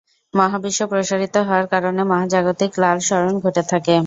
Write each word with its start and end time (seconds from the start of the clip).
মহাবিশ্ব 0.33 0.81
প্রসারিত 0.91 1.35
হওয়ার 1.47 1.65
কারণে 1.73 2.01
মহাজাগতিক 2.11 2.71
লাল 2.81 2.97
সরণ 3.07 3.35
ঘটে 3.45 3.63
থাকে। 3.71 3.95